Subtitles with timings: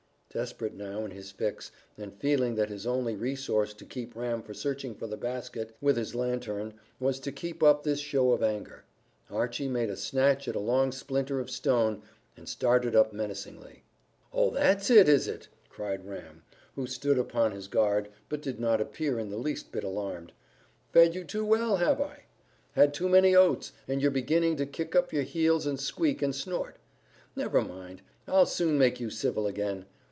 [0.33, 4.53] Desperate now in his fix, and feeling that his only resource to keep Ram from
[4.55, 8.85] searching for the basket with his lanthorn was to keep up this show of anger,
[9.29, 12.01] Archy made a snatch at a long splinter of stone,
[12.37, 13.83] and started up menacingly.
[14.31, 16.43] "Oh, that's it, is it?" cried Ram,
[16.75, 20.31] who stood upon his guard, but did not appear in the least bit alarmed.
[20.93, 22.23] "Fed you too well, have I?
[22.71, 26.33] Had too many oats, and you're beginning to kick up your heels and squeak and
[26.33, 26.77] snort.
[27.35, 29.83] Never mind, I'll soon make you civil again.